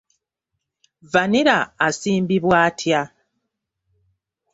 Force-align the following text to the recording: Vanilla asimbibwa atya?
Vanilla 1.13 1.55
asimbibwa 1.87 2.57
atya? 2.69 3.01